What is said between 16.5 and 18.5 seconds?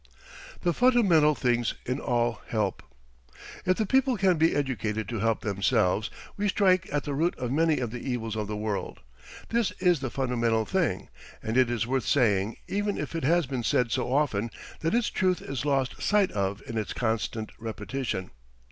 in its constant repetition.